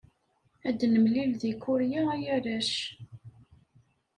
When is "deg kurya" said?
1.41-2.01